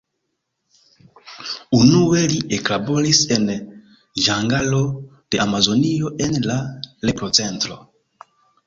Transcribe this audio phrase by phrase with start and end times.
[1.81, 3.45] Unue li eklaboris en
[4.25, 6.61] ĝangalo de Amazonio en la
[7.09, 7.83] lepro-centro.